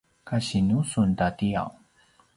[0.27, 1.71] kasinu sun ta tiyaw?